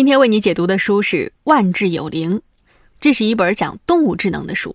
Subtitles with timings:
[0.00, 2.38] 今天为你解读的书是《万智有灵》，
[3.02, 4.74] 这是一本讲动物智能的书。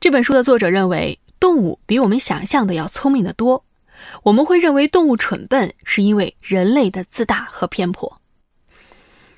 [0.00, 3.64] 这本书的作者认为，动物比我们想象的要聪明得多。
[4.24, 8.20] 我们会认为动物蠢笨，是因为人类的自大和偏颇。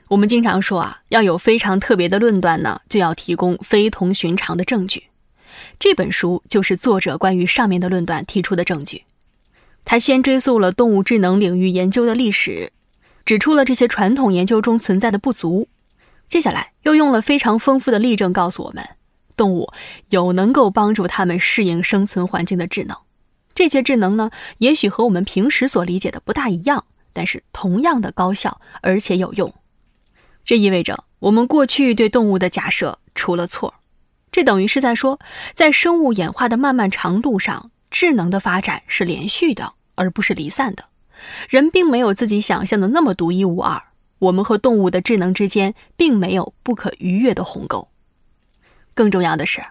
[0.09, 5.09] 我们经常说啊，要有非常特别的论断呢，就要提供非同寻常的证据。
[5.79, 9.05] 这本书就是作者关于上面的论断提出的证据。
[9.85, 12.73] 他先追溯了动物智能领域研究的历史。
[13.27, 15.69] 指出了这些传统研究中存在的不足，
[16.29, 18.89] 接下来又用了非常丰富的例证告诉我们，
[19.37, 19.71] 动物
[20.11, 22.97] 有能够帮助它们适应生存环境的智能。
[23.53, 29.53] 这些智能呢，也许和我们平时所理解的不大一样，但是同样的高效而且有用。
[30.45, 33.75] 这意味着我们过去对动物的假设出了错。
[34.31, 35.19] 这等于是在说，
[35.55, 40.85] 在生物演化的漫漫长路上，智能的发展是连续的，而不是离散的。
[41.49, 43.83] 人并没有自己想象的那么独一无二，
[44.19, 47.89] 我们和动物的智能之间并没有不可逾越的鸿沟。
[48.95, 49.63] 更重要的是，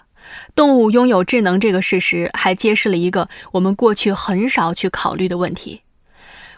[0.53, 5.81] 动物拥有智能这个事实还揭示了一个我们过去很少去考虑的问题：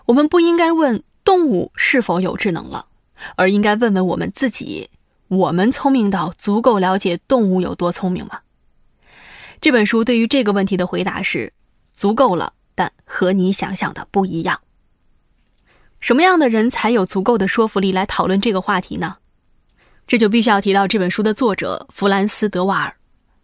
[0.08, 2.88] 我们不应该问动物是否有智能了，
[3.36, 4.90] 而应该问问我们自己：
[5.28, 8.40] 我们聪明到足够了解动物有多聪明吗？
[9.60, 11.52] 这本书对于这个问题的回答是：
[11.94, 14.62] 足够了，但和你想象的不一样。
[16.00, 19.18] 什么样的人才有足够的说服力来讨论这个话题呢？
[20.08, 22.96] 这就必须要提到这本书的作者弗兰斯·德瓦尔，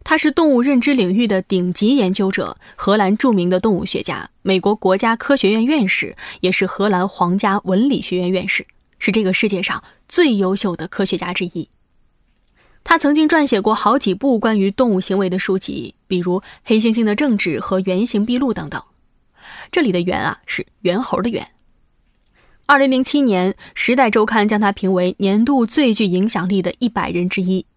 [0.04, 8.66] 他是动物认知领域的顶级研究者，荷兰著名的动物学家，美国国家科学院院士，也是荷兰皇家文理学院院士，
[8.98, 11.70] 是这个世界上最优秀的科学家之一。
[12.86, 18.82] 他曾经撰写过好几部关于动物行为的书籍，比如《黑猩猩的政治》和《原形毕露》等等。
[19.72, 21.48] 这里的“猿”啊，是猿猴的“猿”。
[22.74, 27.68] 二零零七年，《时代周刊》将他评为年度最具影响力的一百人之一。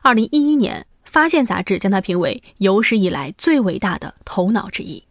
[0.00, 5.04] 二零一一年，《发现》杂志将他评为有史以来最伟大的头脑之一。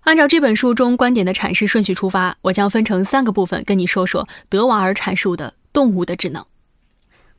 [0.00, 6.44] 按照这本书中观点的阐释顺序出发，我将分成三个部分跟你说说德瓦尔阐述的动物的智能。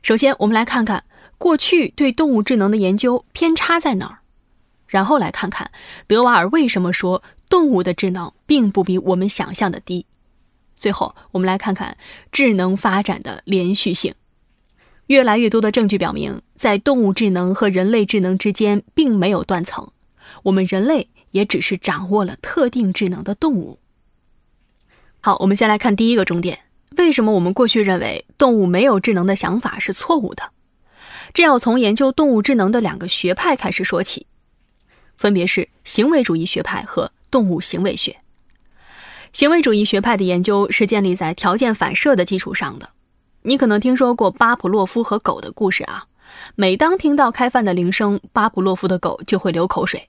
[0.00, 1.04] 首先，我们来看看
[1.36, 4.20] 过去对动物智能的研究偏差在哪儿，
[4.86, 5.70] 然后来看看
[6.06, 10.06] 德瓦尔为什么说动物的智能并不比我们想象的低。
[10.80, 11.94] 最后，我们来看看
[12.32, 14.14] 智能发展的连续性。
[15.08, 19.92] 越来越多的证据表明，在动物智能和人类智能之间并没有断层，
[20.44, 23.78] 我们人类也只是掌握了特定智能的动物。
[25.20, 26.60] 好，我们先来看第一个重点：
[26.96, 30.50] 为什么我们过去认为动物没有智能的想法是错误的？
[31.34, 34.26] 这要从研究动物智能的两个学派开始说起，
[35.18, 38.16] 分别是行为主义学派和动物行为学。
[39.32, 42.90] 行为主义学派的研究是建立在条件反射的基础上的。
[43.42, 46.04] 你可能听说过巴甫洛夫和狗的故事啊。
[46.54, 50.08] 每当听到开饭的铃声，巴甫洛夫的狗就会流口水。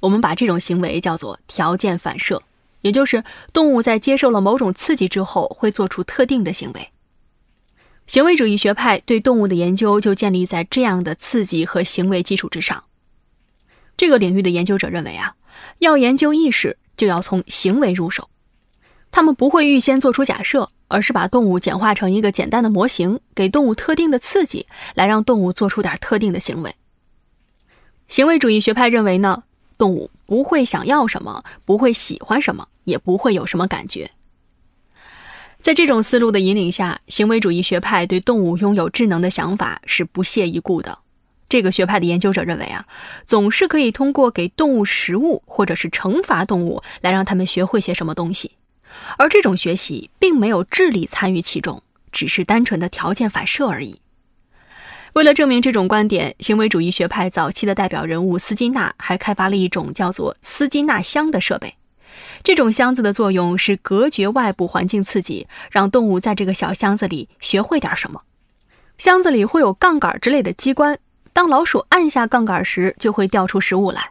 [0.00, 2.42] 我们把这种行为叫做条件反射，
[2.82, 6.90] 也就是动物在接受了某种刺激之后会做出特定的行为。
[8.06, 12.84] 行为主义学派对动物的研究就建立在这样的刺激和行为基础之上。
[13.96, 15.34] 这个领域的研究者认为啊，
[15.78, 18.28] 要研究意识，就要从行为入手。
[19.12, 26.74] 他们不会预先做出假设，而是把动物简化成一个简单的模型，给动物特定的刺激，来让动物做出点特定的行为。
[28.08, 29.44] 行为主义学派认为呢，
[29.76, 34.10] 动物不会想要什么，不会喜欢什么，也不会有什么感觉。
[35.60, 40.98] 在这种思路的引领下，行为主义学派对动物拥有智能的想法是不屑一顾的。
[41.48, 42.86] 这个学派的研究者认为啊，
[43.26, 48.52] 总是可以通过给动物食物或者是惩罚动物，来让他们学会些什么东西。
[49.18, 54.00] 而这种学习并没有智力参与其中，只是单纯的条件反射而已。
[55.14, 61.74] 为了证明这种观点，行为主义学派早期的代表人物斯金纳还开发了一种叫做斯金纳箱的设备。
[62.42, 68.22] 这种箱子的作用是隔绝外部环境刺激，让动物在这个小箱子里学会点什么。
[68.98, 70.98] 箱子里会有杠杆之类的机关，
[71.32, 74.10] 当老鼠按下杠杆时，就会掉出食物来。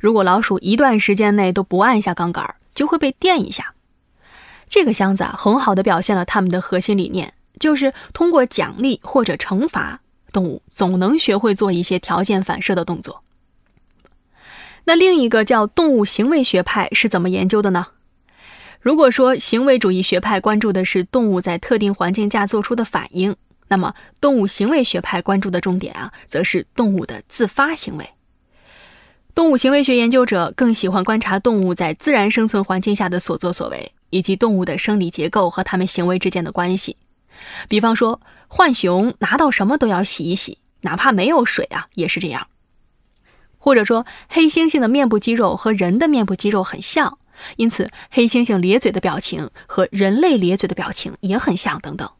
[0.00, 3.74] 如果老鼠一段时间内都不按下杠杆，就会被电一下。
[4.72, 10.00] 这个箱子啊，很好的表现了他们的核心理念，就是通过奖励或者惩罚，
[10.32, 13.22] 动物总能学会做一些条件反射的动作。
[14.84, 17.88] 那另一个叫动物行为学派是怎么研究的呢？
[18.80, 23.36] 如果说行为主义学派关注的是动物在特定环境下做出的反应，
[23.68, 28.08] 那么动物行为学派关注的重点啊，则是动物的自发行为。
[29.34, 33.92] 动物行为学研究者更喜欢观察动物在自然生存环境下的所作所为。
[34.12, 36.96] 以及动物的生理结构和它们行为之间的关系，
[37.66, 42.46] 比方说，浣熊拿到什么都要洗一洗，哪怕没有水啊，也是这样。
[43.56, 47.18] 或者说，黑猩猩的面部肌肉和人的面部肌肉很像，
[47.56, 52.10] 因此黑猩猩咧嘴的表情和人类咧嘴的表情也很像，等等。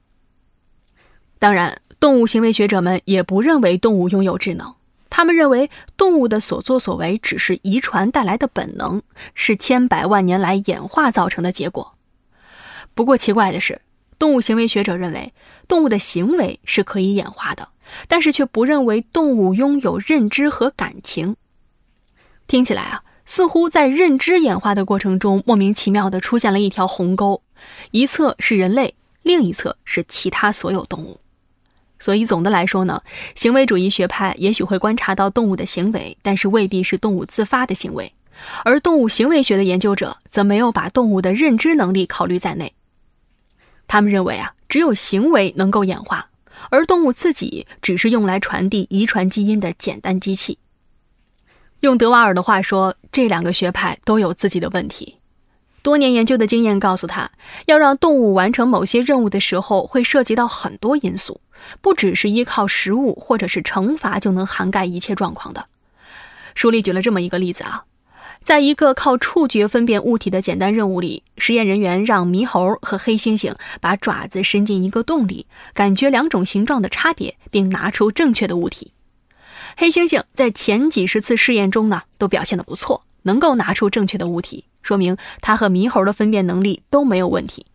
[1.39, 4.75] 当然，动物行为学者们也不认为动物拥有智能，
[5.15, 9.03] 他们认为动物的所作所为只是遗传带来的本能，
[9.35, 11.99] 是千百万年来演化造成的结果。
[12.95, 13.83] 不过奇怪的是，
[14.19, 15.35] 动物行为学者认为
[15.69, 17.69] 动物的行为是可以演化的。
[18.09, 21.37] 但是却不认为动物拥有认知和感情。
[22.47, 27.43] 听起来啊，似乎在认知演化的过程中，莫名其妙的出现了一条鸿沟，
[27.91, 31.21] 一侧是人类，另一侧是其他所有动物。
[32.03, 33.01] 所以总的来说呢，
[33.37, 38.13] 行为主义学派也许会观察到动物的行为，但是未必是动物自发的行为。
[38.65, 42.75] 而动物行为学的研究者则没有把动物的认知能力考虑在内。
[43.87, 46.29] 他们认为啊，只有行为能够演化。
[46.71, 50.59] 而动物自己只是用来传递遗传基因的简单机器。
[51.81, 55.19] 用德瓦尔的话说，这两个学派都有自己的问题。
[55.83, 57.31] 多年研究的经验告诉他，
[57.67, 61.41] 要让动物完成某些任务的时候，会涉及到很多因素，
[61.81, 65.67] 不只是依靠食物或者是惩罚就能涵盖一切状况的。
[66.55, 67.85] 书里举了这么一个例子啊。
[68.45, 78.93] 在一个靠触觉分辨物体的简单任务里，实验人员让猕猴和黑猩猩把爪子伸进一个洞里，感觉两种形状的差别，并拿出正确的物体。
[79.77, 87.67] 黑猩猩在前几十次试验中呢，都表现得不错，能够拿出正确的物体，说明它和猕猴的分辨能力都没有问题。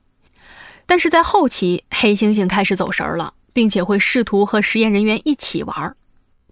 [0.85, 5.95] 但是在后期，黑猩猩开始走神儿了，并且会试图和实验人员一起玩。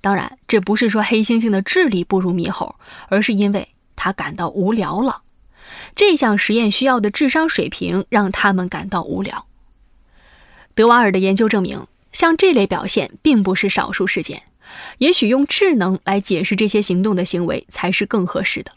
[0.02, 2.74] 当然，这不是说黑猩猩的智力不如猕猴，
[3.10, 3.70] 而是因为。
[3.96, 5.22] 他感到无聊了，
[5.96, 9.46] 这项实验需要的智商水平让他们感到无聊。
[10.74, 14.42] 德瓦尔的研究证明，像这类表现并不是少数事件，
[14.98, 18.72] 也许用智能来解释这些行动的行为才是更合适的。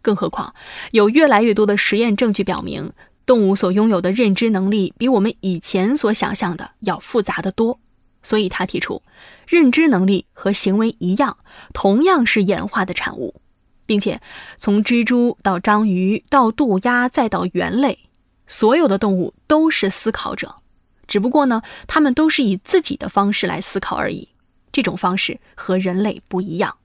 [0.00, 0.54] 更何况，
[0.92, 2.92] 有越来越多的实验证据表明，
[3.26, 7.78] 动物所拥有的认知能力比我们以前所想象的要复杂的多。
[8.22, 9.02] 所以他提出，
[9.46, 11.36] 认知能力和行为一样，
[11.72, 13.40] 同样是演化的产物。
[13.84, 14.20] 并且，
[14.58, 17.96] 从蜘蛛到章鱼到渡鸦再到猿类，
[18.48, 20.56] 所有的动物都是思考者，
[21.06, 24.28] 只不过呢，它们都是以自己的方式来思考而已。
[24.72, 26.76] 这种方式和人类不一样。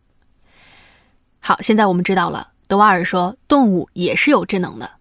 [1.40, 5.01] 好，现在我们知道了，德瓦尔说动物也是有智能的。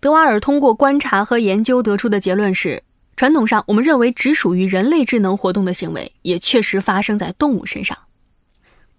[0.00, 2.82] 德瓦尔通过观察和研究得出的结论是：
[3.16, 7.96] 传统上我们认为只属于人类智能活动的行为，也确实发生在动物身上。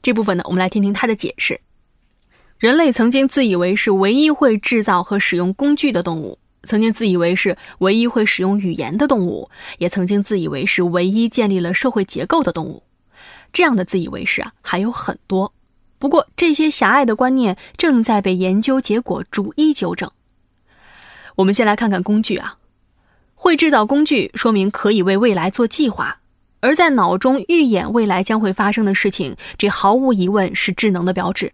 [0.01, 1.59] 这部分呢，我们来听听他的解释。
[2.57, 12.81] 人类曾经自以为是唯一会制造和使用工具的动物，曾经自以为是唯一会使用语言的动物，也曾经自以为是唯一建立了社会结构的动物。
[13.53, 15.53] 这样的自以为是啊还有很多，
[15.99, 20.11] 不过这些狭隘的观念正在被研究结果逐一纠正。
[21.37, 22.57] 我们先来看看工具啊，
[23.35, 26.17] 会制造工具说明可以为未来做计划，
[26.61, 31.53] 而在脑中预演未来将会发生的事情，这毫无疑问是智能的标志。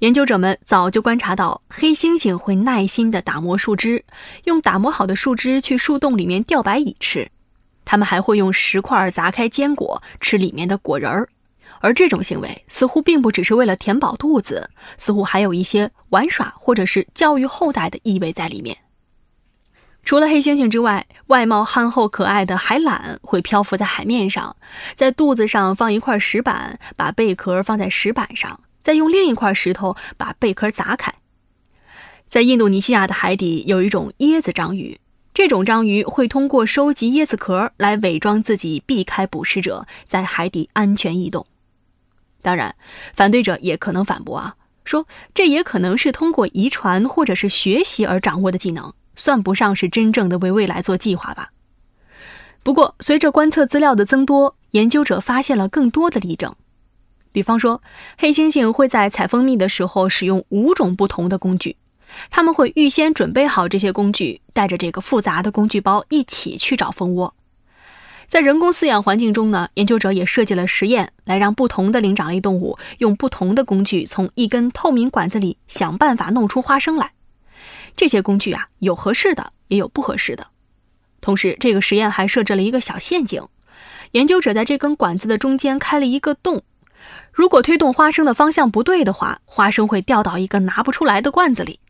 [0.00, 4.04] 研究者们早就观察到，黑猩猩会耐心地打磨树枝，
[4.46, 7.30] 用打磨好的树枝去树洞里面钓白蚁吃。
[7.84, 11.28] 它们还会用石块砸开坚果，吃里面的果仁儿。
[11.82, 18.78] 而这种行为似乎并不只是为了填饱肚子，似乎还有一些玩耍或者是教育后代的意味在里面。
[20.04, 24.56] 除了黑猩猩之外，外貌憨厚可爱的海懒会漂浮在海面上，
[24.94, 28.60] 在肚子上放一块石板，把贝壳放在石板上。
[28.82, 31.12] 再用另一块石头把贝壳砸开。
[32.28, 35.00] 在印度尼西亚的海底有一种椰子章鱼，
[35.32, 41.46] 这种章鱼会通过收集椰子壳来伪装自己，避开捕食者，在海底安全移动。
[42.42, 42.74] 当然，
[43.14, 51.50] 反对者也可能反驳啊，说这也可能是通过遗传或者是学习而掌握的技能，算不上是真正的为未来做计划吧。
[52.64, 56.54] 不过，随着观测资料的增多，研究者发现了更多的例证。
[57.30, 57.80] 比方说，
[58.18, 61.76] 黑猩猩会在采蜂蜜的时候使用五种不同的工具，
[62.30, 67.34] 他们会预先准备好这些工具，带着这个复杂的工具包一起去找蜂窝。
[68.32, 77.12] 在人工饲养环境中呢，研究者也设计了实验，来让不同的灵长类动物用不同的工具从一根透明管子里想办法弄出花生来。
[77.94, 80.46] 这些工具啊，有合适的，也有不合适的。
[81.20, 83.42] 同时，这个实验还设置了一个小陷阱，
[84.12, 86.62] 研究者在这根管子的中间开了一个洞。
[87.34, 91.80] 如果推动花生的方向不对的话，花生会掉到一个拿不出来的罐子里。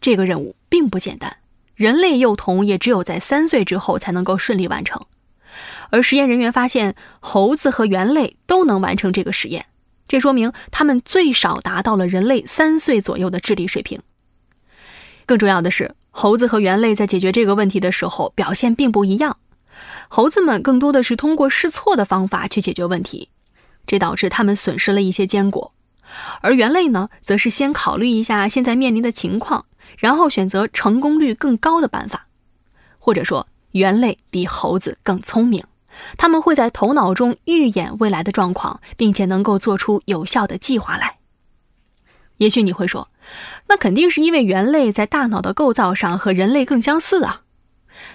[0.00, 1.36] 这个任务并不简单，
[1.76, 5.00] 人类幼童也只有在三岁之后才能够顺利完成。
[5.90, 9.66] 而实验人员发现，猴子和猿类都能完成这个实验，
[10.08, 14.00] 这说明它们最少达到了人类三岁左右的智力水平。
[15.26, 19.38] 更重要的是，猴子和猿类在解决这个问题的时候表现并不一样。
[20.08, 23.30] 猴子们更多的是通过试错的方法去解决问题，
[23.86, 25.72] 这导致他们损失了一些坚果；
[26.40, 29.66] 而猿类呢，则是先考虑一下现在面临的情况，
[29.98, 32.28] 然后选择成功率更高的办法。
[32.98, 35.64] 或者说，猿类比猴子更聪明，
[36.16, 41.18] 他们会在头脑中预演未来的状况，并且能够做出有效的计划来。
[42.36, 43.08] 也许你会说，
[43.68, 47.42] 那肯定是因为猿类在大脑的构造上和人类更相似啊。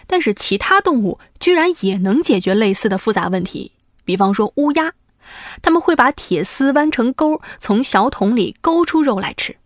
[0.08, 3.74] 但是其他动物居然也能解决类似的复杂问题，
[4.06, 4.94] 比方说乌鸦，
[5.62, 9.58] 他们会把铁丝弯成钩，从小桶里勾出肉来吃。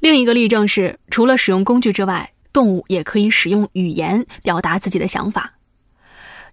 [0.00, 5.54] 另一个例证是，除了使用工具之外，动物也可以使用语言表达自己的想法。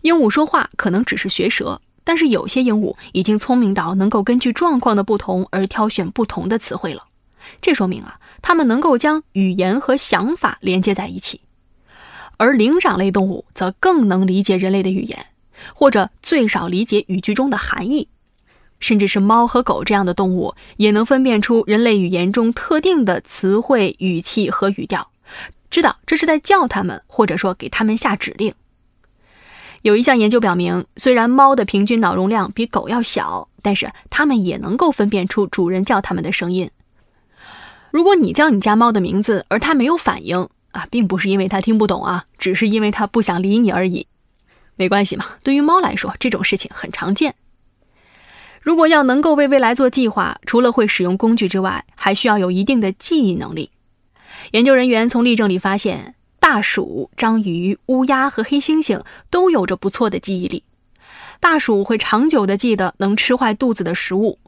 [0.01, 7.05] 鹦鹉说话可能只是学舌，但是有些鹦鹉已经聪明到能够根据状况的不同而挑选不同的词汇了。
[7.61, 11.41] 这说明啊，它们能够将语言和想法连接在一起。
[12.37, 15.27] 而灵长类动物则更能理解人类的语言，
[15.73, 18.09] 或者最少理解语句中的含义，
[18.79, 25.09] 甚至是猫和狗这样的动物也能分辨出人类语言中特定的词汇、语气和语调，
[25.69, 28.53] 知道这是在叫它们，或者说给它们下指令。
[29.81, 36.69] 有一项研究表明，虽然猫的平均脑容量比狗要小，但是它们也能够分辨出主人叫它们的声音。
[37.91, 40.49] 如果你叫你家猫的名字，而它没有反应。
[40.71, 44.07] 啊，并不是因为它听不懂啊，只是因为它不想理你而已。
[44.75, 47.33] 没关系嘛，对于猫来说，这种事情很常见。
[48.59, 53.69] 如果要能够为未来做计划，除了会使用工具之外，还需要有一定的记忆能力。
[54.51, 60.63] 研究人员从例证里发现，大鼠、章鱼、乌鸦和黑猩猩都有着不错的记忆力。
[61.39, 64.39] 大鼠会长久的记得能吃坏肚子的食物，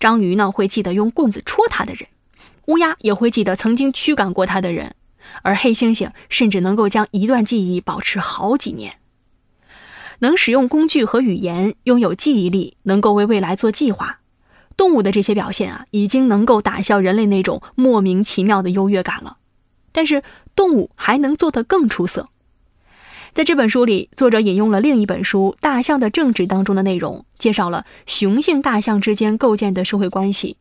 [0.00, 2.08] 章鱼呢会记得用棍子戳它的人，
[2.66, 4.94] 乌鸦也会记得曾经驱赶过它的人。
[5.42, 8.96] 而黑猩猩甚至能够将一段记忆保持好几年，
[10.18, 14.18] 能使用工具和语言，拥有记忆力，能够为未来做计划。
[14.76, 19.36] 动物的这些表现啊，已经能够打消人类那种莫名其妙的优越感了。
[19.92, 20.22] 但是，
[20.56, 22.28] 动物还能做得更出色。
[23.32, 30.56] 在这本书里，作者引用了另一本书《大象的政治》当中的内容，介绍了雄性大象之间构建的社会关系。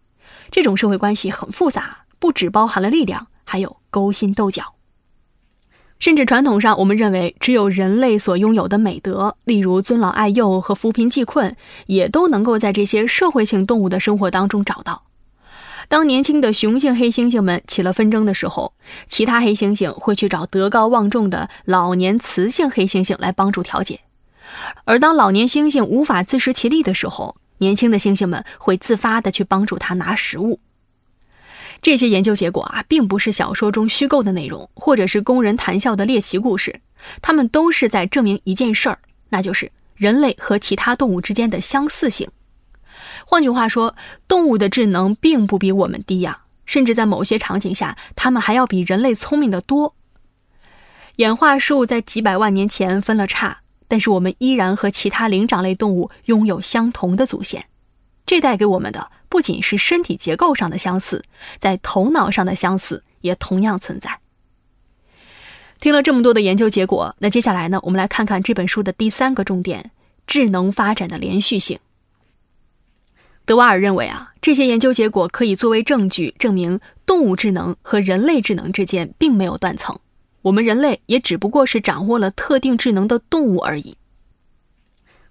[0.52, 3.28] 这种社会关系很复杂，不只包含了力量。
[3.44, 4.76] 还有勾心斗角，
[6.00, 11.58] 甚至传统上我们认为只有人类所拥有的美德，例如尊老爱幼和扶贫济困，
[11.88, 15.04] 也都能够在这些社会性动物的生活当中找到。
[15.92, 18.74] 当年轻的雄性黑猩猩们起了纷争的时候，
[19.08, 23.98] 其他黑猩猩会去找德高望重的老年雌性黑猩猩来帮助调解；
[24.86, 30.62] 而当老年猩猩无法自食其力的时候，年轻的猩猩们会自发的去帮助它拿食物。
[31.82, 36.80] 这些研究结果啊，并不是小说中虚构的内容，或者是供人谈笑的猎奇故事，
[37.22, 42.30] 他们都是在证明一件事儿，那就是人类和其他动物之间的相似性。
[43.32, 43.96] 换句话说，
[44.28, 49.96] 动物的智能并不比我们低呀，甚至在某些场景下，它们还要比人类聪明得多。
[51.16, 57.68] 演化树在几百万年前分了叉，但是我们依然和其他灵长类动物拥有相同的祖先。
[58.26, 61.24] 这带给我们的不仅是身体结构上的相似，
[61.58, 64.20] 在头脑上的相似也同样存在。
[65.80, 69.92] 听了这么多的研究结果，那接下来呢，我们来看看这本书的第三个重点：
[70.28, 71.80] 智能发展的连续性。
[73.46, 80.00] 德瓦尔认为啊，这些研究结果可以作为证据，证明动物智能和人类智能之间并没有断层，
[80.44, 83.98] 我们人类也只不过是掌握了特定智能的动物而已。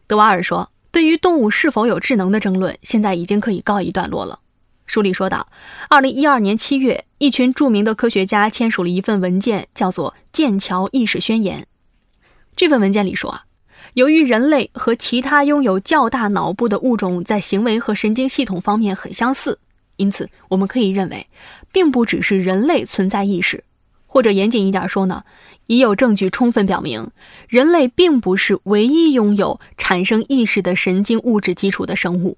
[0.07, 0.71] 德瓦尔说。
[0.93, 4.41] 对于动物是否有智能的争论，现在已经可以告一段落了。
[4.87, 5.47] 书里说道，
[5.89, 11.63] 二零一二年七月，一群著名的科学家签署了一份文件，叫做《剑桥意识宣言》。
[12.57, 13.45] 这份文件里说啊，
[13.95, 19.59] 由于人类和其他拥有较大脑部的物种在行为和神经系统方面很相似，
[19.97, 21.27] 因此我们可以认为，
[21.73, 23.65] 并不只是人类存在意识。
[24.07, 25.23] 或者严谨一点说呢，
[25.67, 27.11] 已有证据充分表明，
[27.49, 32.37] 人类并不是唯一拥有产生意识的神经物质基础的生物。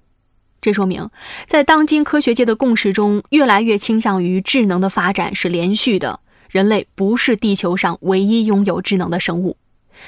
[0.61, 1.09] 这说明，
[1.47, 6.19] 在当今科学界的共识中，越来越倾向于智能的发展是连续的。
[6.49, 9.57] 人类不是地球上唯一拥有智能的生物，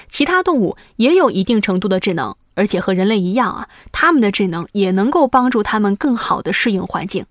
[0.09, 7.25] 其他动物也有一定程度的智能，而且和人类一样啊，它们的智能也能够帮助它们更好地适应环境。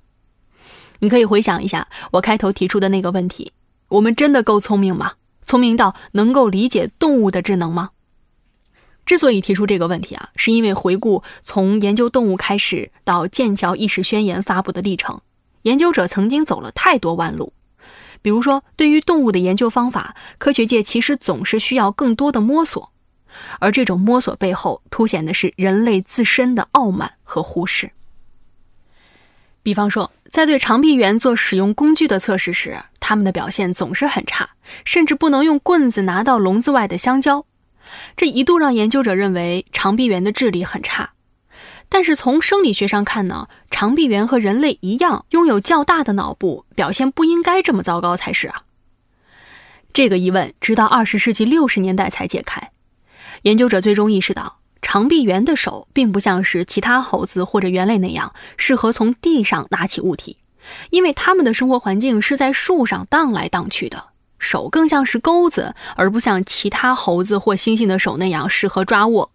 [1.01, 3.53] 你可以回想一下我开头提出的那个问题。
[3.89, 5.13] 我们真的够聪明吗？
[5.43, 7.91] 聪明到能够理解动物的智能吗？
[9.05, 15.21] 之所以提出这个问题啊，是因为回顾从研究动物开始到剑桥意识宣言发布的历程，
[15.63, 17.53] 研究者曾经走了太多弯路。
[18.25, 22.91] 比如说，对于动物的研究方法，科学界其实总是需要更多的摸索，
[23.61, 27.91] 而这种摸索背后凸显的是人类自身的傲慢和忽视。
[29.63, 34.49] 比方说，在对长臂猿做使用工具的测试时，他们的表现总是很差，
[34.87, 37.45] 甚至不能用棍子拿到笼子外的香蕉。
[38.17, 41.11] 这一度让研究者认为长臂猿的智力很差，
[41.95, 48.63] 但是从生理学上看呢，长臂猿和人类一样拥有较大的脑部，表现不应该这么糟糕才是啊。
[49.93, 52.73] 这个疑问直到二十世纪六十年代才解开，
[53.43, 60.39] 研究者最终意识到，长臂猿的手并不像是其他猴子或者猿类那样适合从地上拿起物体，
[60.91, 64.07] 因为它们的生活环境是在树上荡来荡去的。
[64.41, 69.31] 手更像是钩子，而不像其他猴子或猩猩的手那样适合抓握。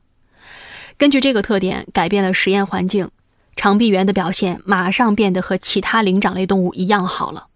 [1.00, 3.10] 根据这个特点改变了实验环境，
[3.56, 7.48] 长臂猿的表现马上变得和其他灵长类动物一样好了。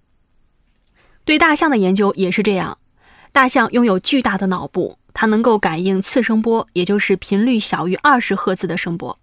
[1.26, 2.78] 对大象的研究也是这样，
[3.34, 9.20] 大象拥有巨大的脑部，它能够感应次声波，也就是频率小于二十赫兹的声波，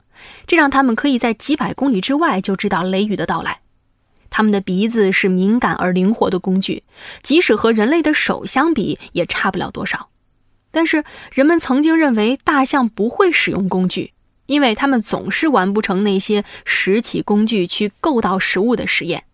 [0.47, 3.61] 这让它们可以在几百公里之外就知道雷雨的到来。
[4.29, 6.85] 它们的鼻子是敏感而灵活的工具，
[7.23, 10.11] 即使和人类的手相比，也差不了多少。
[10.71, 14.13] 但是人们曾经认为大象不会使用工具，
[14.47, 19.25] 因为它们总是完不成那些拾起工具去够到食物的实验。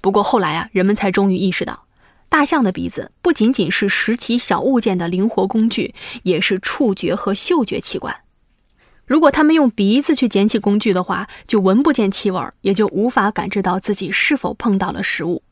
[0.00, 1.86] 不过后来啊，人们才终于意识到，
[2.28, 8.14] 大象的鼻子不仅仅是拾起小物件的灵活工具，也是触觉和嗅觉器官。
[9.06, 15.42] 如果他们用鼻子去捡起工具的话，就闻不见气味，也就无法感知到自己是否碰到了食物。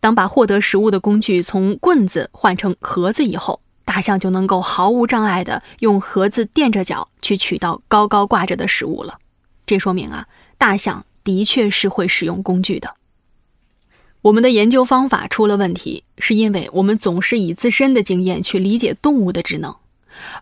[0.00, 3.62] 当把获得食物的工具从棍子换成盒子以后，
[3.94, 9.20] 大象就能够毫无障碍地用盒子垫着脚去取到高高挂着的食物了。
[9.66, 10.26] 这说明啊，
[10.58, 12.96] 大象的确是会使用工具的。
[14.22, 19.76] 我们的研究方法出了问题，是因为我们总是以自身的经验去理解动物的智能。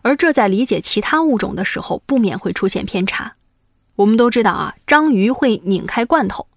[0.01, 3.35] 而这在理解其他物种的时候，不免会出现偏差。
[3.97, 6.47] 我们都知道啊，章鱼会拧开罐头，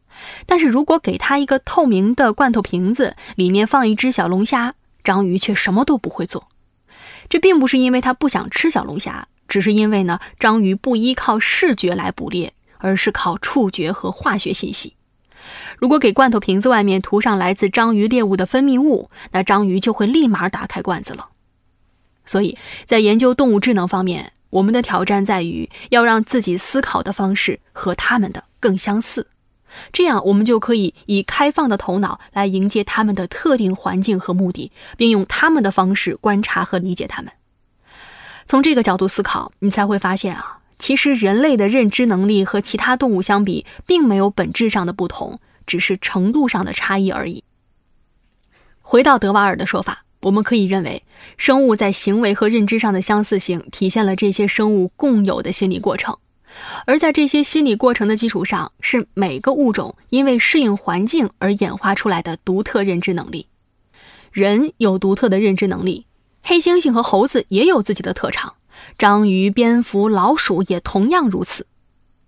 [0.46, 6.48] 但是如果给它一个透明的罐头瓶子，里面放一只小龙虾，章鱼却什么都不会做。
[7.28, 14.94] 这并不是因为它不想吃小龙虾，只是因为呢，章鱼不依靠视觉来捕猎，而是靠触觉和化学信息。
[15.78, 21.28] 如果给罐头瓶子外面涂上来自章鱼猎物的分泌物，那章鱼就会立马打开罐子了。
[22.24, 29.28] 所以在研究动物智能方面，我们的挑战在于要让自己思考的方式和他们的更相似，
[29.92, 37.32] 这样我们就可以以开放的头脑来迎接他们的特定环境和目的，并用他们的方式观察和理解他们。
[38.46, 47.44] 从这个角度思考，你才会发现啊，其实人类的认知能力和其他动物相比，并没有本质上的不同，只是程度上的差异而已。
[48.82, 50.02] 回到德瓦尔的说法。
[50.22, 51.04] 我们可以认为，
[51.36, 56.18] 生物在行为和认知上的相似性体现了这些生物共有的心理过程，
[56.86, 63.46] 而在这些心理过程的基础上，是每个物种因为适应环境而演化出来的独特认知能力。
[64.32, 66.06] 人有独特的认知能力，
[66.42, 68.54] 黑猩猩和猴子也有自己的特长，
[68.98, 71.66] 章鱼、蝙蝠、老鼠也同样如此。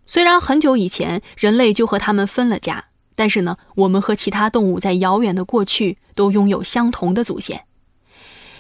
[0.07, 7.65] 虽然很久以前人类就和它们分了家，但是呢，我们和其他动物在遥远的过去都拥有相同的祖先。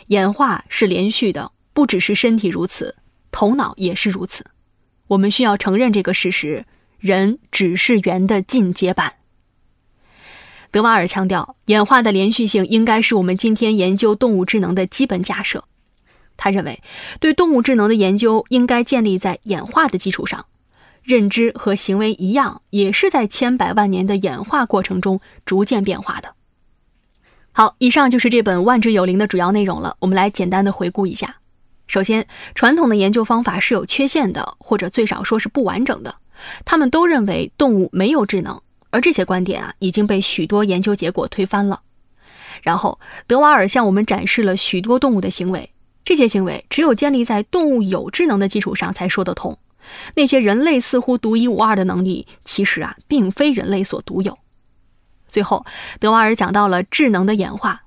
[0.09, 2.97] 演化是连续的，不只是身体如此，
[3.31, 4.44] 头脑也是如此。
[5.09, 6.64] 我们需要承认这个事实：
[6.99, 9.14] 人只是猿的进阶版。
[10.71, 15.64] 德瓦尔强调，演化的连续性应该是我们今天研究动物智能的基本假设。
[16.37, 16.83] 他认为，
[17.18, 20.47] 对动物智能的研究应该建立在演化的基础上。
[21.03, 26.35] 认知和行为一样，也是在千百万年的演化过程中逐渐变化的。
[27.53, 29.97] 好，以上就是这本《万智有灵》的主要内容了。
[30.01, 31.37] 我们来简单的回顾一下。
[31.88, 36.14] 首先，传统的研究方法是有缺陷的，或者最少说是不完整的。
[36.64, 41.81] 他们都认为动物没有智能，而这些观点啊已经被许多研究结果推翻了。
[42.62, 45.72] 然后，德瓦尔向我们展示了许多动物的行为，
[46.05, 49.59] 这些行为只有建立在动物有智能的基础上才说得通。
[50.14, 54.38] 那些人类似乎独一无二的能力，其实啊并非人类所独有。
[55.27, 55.64] 最后，
[55.98, 57.85] 德瓦尔讲到了智能的演化。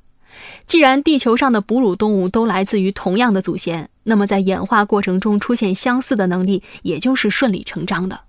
[0.66, 8.22] 既然地球上的哺乳动物都来自于同样的祖先，那么在演化过程中出现相似的能力，也就是顺理成章的。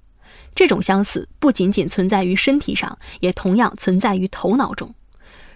[0.55, 4.95] 这种相似不仅仅存在于身体上，也同样存在于头脑中。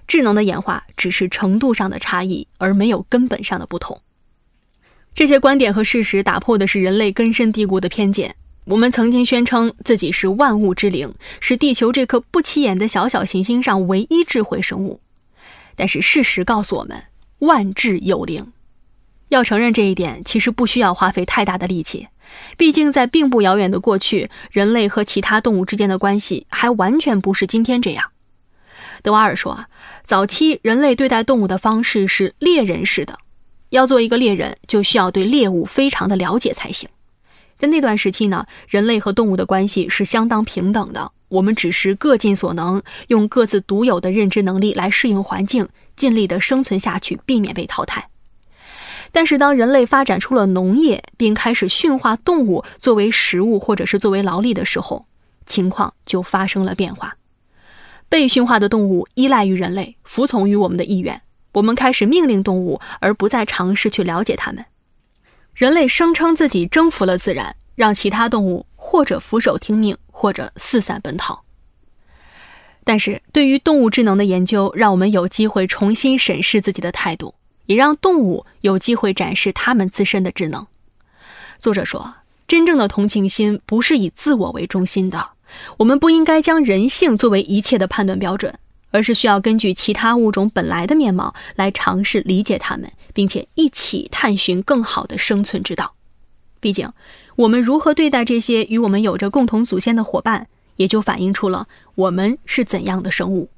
[0.07, 4.01] 智能的演化只是程度上的差异，而没有根本上的不同。
[5.15, 8.37] 这些观点和事实打破的是人类根深蒂固的偏见。
[8.65, 15.01] 我们曾经宣称自己是万物之灵，是地球这颗不起眼的小小行星上唯一智慧生物。
[15.75, 17.05] 但是事实告诉我们，
[17.41, 18.53] 万智有灵。
[19.29, 22.09] 要承认这一点，其实不需要花费太大的力气。
[22.57, 28.11] 毕竟，在并不遥远的过去，人类和其他动物之间的关系还完全不是今天这样。
[29.03, 29.69] 德瓦尔说，啊
[30.05, 33.19] 早期人类对待动物的方式是猎人式的，
[33.71, 36.89] 要做一个猎人，就需要对猎物非常的了解才行。
[37.59, 48.09] 在那段时期呢，人类和动物的关系是相当平等的，我们只是各尽所能，用各自独有的认知能力来适应环境，尽力的生存下去，避免被淘汰。
[49.17, 55.07] 但是，当人类发展出了农业，并开始驯化动物作为食物或者是作为劳力的时候，
[55.47, 57.17] 情况就发生了变化。
[58.11, 61.23] 被驯化的动物依赖于人类，服从于我们的意愿。
[61.53, 64.63] 我们开始命令动物，而不再尝试去了解它们。
[65.55, 71.43] 人类声称自己征服了自然，让其他动物或者俯首听命，或者四散奔逃。
[72.85, 77.36] 但是，对于动物智能的研究，让我们有机会重新审视自己的态度。
[77.67, 80.67] 也让动物有机会展示他们自身的智能。
[81.59, 82.15] 作者说，
[82.49, 85.31] 真正的同情心不是以自我为中心的。
[85.79, 88.59] 我们不应该将人性作为一切的判断标准，
[88.91, 95.95] 而是需要根据其他物种本来的面貌来尝试理解它们，并且一起探寻更好的生存之道。
[96.59, 96.91] 毕竟，
[97.37, 103.49] 我们如何对待这些与我们有着共同祖先的伙伴，也就反映出了我们是怎样的生物。